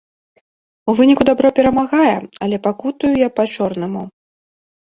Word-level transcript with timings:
У 0.93 0.95
выніку 0.99 1.27
дабро 1.29 1.51
перамагае, 1.59 2.17
але 2.47 2.57
пакутую 2.65 3.13
я 3.27 3.33
па-чорнаму. 3.39 4.01